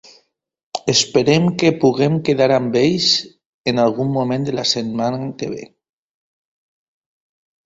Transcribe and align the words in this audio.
Esperem 0.93 1.43
que 1.63 1.69
puguem 1.83 2.15
quedar 2.29 2.47
amb 2.55 2.77
ells 2.81 3.11
en 3.73 3.83
algun 3.85 4.11
moment 4.17 4.49
de 4.49 4.57
la 4.61 4.67
setmana 4.71 5.21
que 5.43 5.51
ve. 5.53 5.69